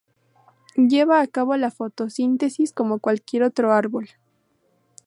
Lleva 0.89 1.21
a 1.21 1.27
cabo 1.27 1.55
la 1.57 1.69
fotosíntesis 1.69 2.73
como 2.73 2.97
cualquier 2.97 3.43
otro 3.43 3.71
árbol. 3.71 4.09